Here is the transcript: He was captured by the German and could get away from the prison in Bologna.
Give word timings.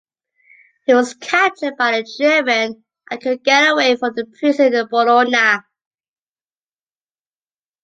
He 0.87 0.95
was 0.95 1.13
captured 1.13 1.77
by 1.77 1.91
the 2.01 2.15
German 2.19 2.83
and 3.11 3.21
could 3.21 3.43
get 3.43 3.69
away 3.69 3.95
from 3.97 4.15
the 4.15 4.25
prison 4.25 4.73
in 4.73 4.87
Bologna. 4.87 5.59